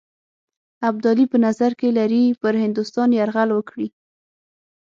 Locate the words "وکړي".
3.53-3.87